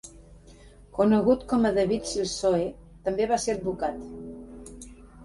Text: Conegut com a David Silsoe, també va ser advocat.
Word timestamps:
Conegut 0.99 1.43
com 1.51 1.67
a 1.69 1.71
David 1.75 2.07
Silsoe, 2.11 2.63
també 3.09 3.29
va 3.33 3.39
ser 3.45 3.55
advocat. 3.55 4.81